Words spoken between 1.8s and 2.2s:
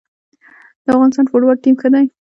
ښه دی